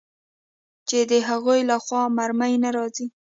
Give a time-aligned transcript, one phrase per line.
[0.87, 3.05] چې د هغوى له خوا مرمۍ نه راځي.